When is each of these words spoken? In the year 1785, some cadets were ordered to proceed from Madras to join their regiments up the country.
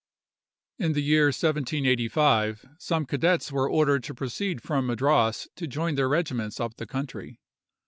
In 0.79 0.93
the 0.93 1.03
year 1.03 1.25
1785, 1.25 2.65
some 2.79 3.05
cadets 3.05 3.51
were 3.51 3.69
ordered 3.69 4.03
to 4.05 4.15
proceed 4.15 4.59
from 4.63 4.87
Madras 4.87 5.47
to 5.55 5.67
join 5.67 5.93
their 5.93 6.09
regiments 6.09 6.59
up 6.59 6.77
the 6.77 6.87
country. 6.87 7.39